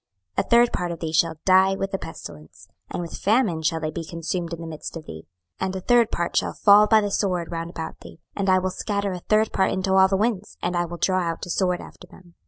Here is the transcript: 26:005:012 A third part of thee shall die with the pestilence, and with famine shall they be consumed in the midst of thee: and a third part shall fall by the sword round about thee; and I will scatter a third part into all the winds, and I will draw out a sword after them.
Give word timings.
26:005:012 0.35 0.45
A 0.45 0.49
third 0.49 0.73
part 0.73 0.91
of 0.91 0.99
thee 0.99 1.13
shall 1.13 1.35
die 1.45 1.75
with 1.75 1.91
the 1.91 1.99
pestilence, 1.99 2.67
and 2.89 3.03
with 3.03 3.15
famine 3.15 3.61
shall 3.61 3.79
they 3.79 3.91
be 3.91 4.03
consumed 4.03 4.51
in 4.51 4.59
the 4.59 4.65
midst 4.65 4.97
of 4.97 5.05
thee: 5.05 5.27
and 5.59 5.75
a 5.75 5.79
third 5.79 6.09
part 6.09 6.35
shall 6.35 6.53
fall 6.53 6.87
by 6.87 6.99
the 6.99 7.11
sword 7.11 7.51
round 7.51 7.69
about 7.69 7.99
thee; 7.99 8.19
and 8.35 8.49
I 8.49 8.57
will 8.57 8.71
scatter 8.71 9.11
a 9.11 9.19
third 9.19 9.53
part 9.53 9.69
into 9.69 9.93
all 9.93 10.07
the 10.07 10.17
winds, 10.17 10.57
and 10.59 10.75
I 10.75 10.85
will 10.85 10.97
draw 10.97 11.19
out 11.19 11.45
a 11.45 11.51
sword 11.51 11.81
after 11.81 12.07
them. 12.07 12.33